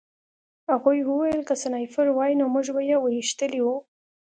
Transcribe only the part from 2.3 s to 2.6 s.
نو